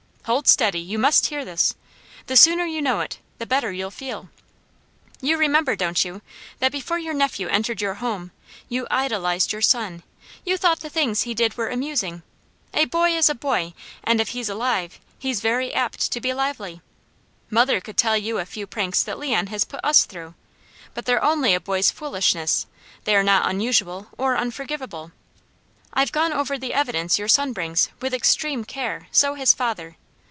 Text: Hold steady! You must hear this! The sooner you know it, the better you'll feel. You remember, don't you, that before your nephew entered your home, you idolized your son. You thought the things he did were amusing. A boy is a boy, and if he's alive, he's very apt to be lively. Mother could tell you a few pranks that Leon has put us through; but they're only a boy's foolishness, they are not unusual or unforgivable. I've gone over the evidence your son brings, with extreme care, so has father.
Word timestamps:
Hold 0.25 0.47
steady! 0.47 0.79
You 0.79 0.99
must 0.99 1.25
hear 1.25 1.43
this! 1.43 1.75
The 2.27 2.37
sooner 2.37 2.63
you 2.63 2.79
know 2.81 2.99
it, 2.99 3.17
the 3.39 3.45
better 3.47 3.71
you'll 3.73 3.89
feel. 3.91 4.29
You 5.19 5.35
remember, 5.35 5.75
don't 5.75 6.05
you, 6.05 6.21
that 6.59 6.71
before 6.71 6.99
your 6.99 7.15
nephew 7.15 7.47
entered 7.47 7.81
your 7.81 7.95
home, 7.95 8.29
you 8.69 8.85
idolized 8.91 9.51
your 9.51 9.63
son. 9.63 10.03
You 10.45 10.57
thought 10.57 10.79
the 10.81 10.91
things 10.91 11.23
he 11.23 11.33
did 11.33 11.57
were 11.57 11.69
amusing. 11.69 12.21
A 12.73 12.85
boy 12.85 13.15
is 13.17 13.29
a 13.29 13.35
boy, 13.35 13.73
and 14.03 14.21
if 14.21 14.29
he's 14.29 14.47
alive, 14.47 14.99
he's 15.17 15.41
very 15.41 15.73
apt 15.73 16.11
to 16.11 16.21
be 16.21 16.33
lively. 16.35 16.81
Mother 17.49 17.81
could 17.81 17.97
tell 17.97 18.15
you 18.15 18.37
a 18.37 18.45
few 18.45 18.67
pranks 18.67 19.01
that 19.03 19.19
Leon 19.19 19.47
has 19.47 19.65
put 19.65 19.83
us 19.83 20.05
through; 20.05 20.35
but 20.93 21.05
they're 21.05 21.21
only 21.25 21.53
a 21.55 21.59
boy's 21.59 21.89
foolishness, 21.91 22.67
they 23.05 23.15
are 23.17 23.23
not 23.23 23.49
unusual 23.49 24.07
or 24.19 24.37
unforgivable. 24.37 25.11
I've 25.93 26.11
gone 26.13 26.31
over 26.31 26.57
the 26.59 26.73
evidence 26.75 27.17
your 27.19 27.27
son 27.27 27.51
brings, 27.53 27.89
with 27.99 28.13
extreme 28.13 28.63
care, 28.65 29.07
so 29.11 29.33
has 29.33 29.51
father. 29.53 29.97